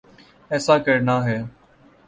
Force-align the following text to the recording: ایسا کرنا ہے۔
ایسا 0.51 0.77
کرنا 0.77 1.17
ہے۔ 1.25 1.37